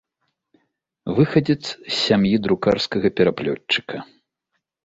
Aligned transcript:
Выхадзец 1.19 1.59
з 1.67 1.75
сям'і 2.05 2.33
друкарскага 2.47 3.07
пераплётчыка. 3.21 3.97